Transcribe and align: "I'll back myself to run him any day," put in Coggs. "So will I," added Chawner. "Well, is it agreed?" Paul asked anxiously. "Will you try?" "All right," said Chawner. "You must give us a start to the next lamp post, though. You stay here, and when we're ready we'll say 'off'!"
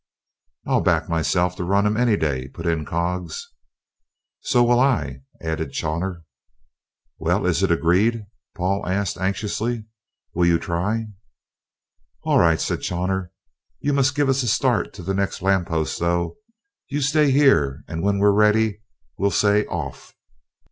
"I'll 0.65 0.81
back 0.81 1.07
myself 1.09 1.55
to 1.57 1.63
run 1.63 1.85
him 1.85 1.95
any 1.95 2.17
day," 2.17 2.47
put 2.47 2.65
in 2.65 2.85
Coggs. 2.85 3.53
"So 4.39 4.63
will 4.63 4.79
I," 4.79 5.19
added 5.43 5.73
Chawner. 5.73 6.23
"Well, 7.19 7.45
is 7.45 7.61
it 7.61 7.69
agreed?" 7.69 8.25
Paul 8.55 8.83
asked 8.87 9.19
anxiously. 9.19 9.85
"Will 10.33 10.47
you 10.47 10.57
try?" 10.57 11.05
"All 12.23 12.39
right," 12.39 12.59
said 12.59 12.81
Chawner. 12.81 13.31
"You 13.79 13.93
must 13.93 14.15
give 14.15 14.27
us 14.27 14.41
a 14.41 14.47
start 14.47 14.91
to 14.95 15.03
the 15.03 15.13
next 15.13 15.43
lamp 15.43 15.67
post, 15.67 15.99
though. 15.99 16.37
You 16.87 16.99
stay 17.01 17.29
here, 17.29 17.83
and 17.87 18.01
when 18.01 18.17
we're 18.17 18.31
ready 18.33 18.81
we'll 19.19 19.29
say 19.29 19.65
'off'!" 19.65 20.15